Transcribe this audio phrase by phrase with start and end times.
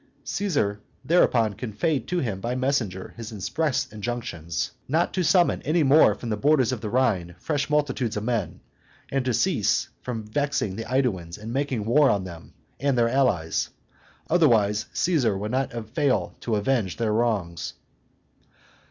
[0.23, 6.15] Caesar thereupon conveyed to him by messenger his express injunctions, "not to summon any more
[6.15, 8.61] from the borders of the Rhine fresh multitudes of men,
[9.11, 13.09] and to cease from vexing the AEduans and making war on them, them and their
[13.09, 13.69] allies.
[14.27, 17.73] Otherwise, Caesar would not fail to avenge their wrongs."